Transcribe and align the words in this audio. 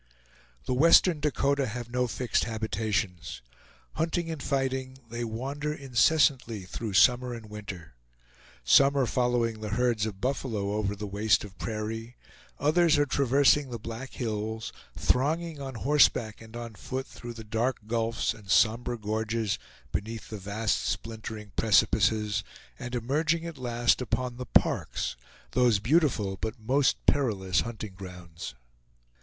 The 0.65 0.73
western 0.73 1.19
Dakota 1.19 1.67
have 1.67 1.91
no 1.91 2.07
fixed 2.07 2.45
habitations. 2.45 3.43
Hunting 3.93 4.31
and 4.31 4.41
fighting, 4.41 4.97
they 5.11 5.23
wander 5.23 5.71
incessantly 5.75 6.63
through 6.63 6.93
summer 6.93 7.35
and 7.35 7.51
winter. 7.51 7.93
Some 8.63 8.97
are 8.97 9.05
following 9.05 9.59
the 9.61 9.69
herds 9.69 10.07
of 10.07 10.19
buffalo 10.19 10.71
over 10.71 10.95
the 10.95 11.05
waste 11.05 11.43
of 11.43 11.55
prairie; 11.59 12.15
others 12.57 12.97
are 12.97 13.05
traversing 13.05 13.69
the 13.69 13.77
Black 13.77 14.13
Hills, 14.13 14.73
thronging 14.97 15.61
on 15.61 15.75
horseback 15.75 16.41
and 16.41 16.55
on 16.57 16.73
foot 16.73 17.05
through 17.05 17.33
the 17.35 17.43
dark 17.43 17.85
gulfs 17.85 18.33
and 18.33 18.49
somber 18.49 18.97
gorges 18.97 19.59
beneath 19.91 20.31
the 20.31 20.39
vast 20.39 20.83
splintering 20.83 21.51
precipices, 21.55 22.43
and 22.79 22.95
emerging 22.95 23.45
at 23.45 23.59
last 23.59 24.01
upon 24.01 24.37
the 24.37 24.47
"Parks," 24.47 25.15
those 25.51 25.77
beautiful 25.77 26.39
but 26.41 26.59
most 26.59 27.05
perilous 27.05 27.59
hunting 27.59 27.93
grounds. 27.93 28.55